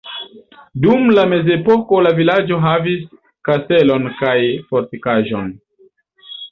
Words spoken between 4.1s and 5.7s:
kaj fortikaĵon.